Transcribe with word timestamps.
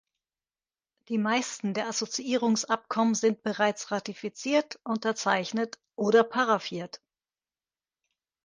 Die 1.09 1.19
meisten 1.19 1.75
der 1.75 1.87
Assoziierungsabkommen 1.87 3.13
sind 3.13 3.43
bereits 3.43 3.91
ratifiziert, 3.91 4.79
unterzeichnet 4.83 5.77
oder 5.95 6.23
paraphiert. 6.23 7.03